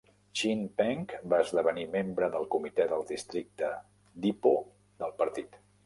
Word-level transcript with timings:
Chin 0.39 0.61
Peng 0.79 1.05
va 1.33 1.41
esdevenir 1.45 1.83
membre 1.97 2.31
del 2.37 2.49
comitè 2.57 2.89
del 2.95 3.07
districte 3.13 3.73
d'Ipoh 4.25 4.69
del 5.05 5.19
partit. 5.23 5.67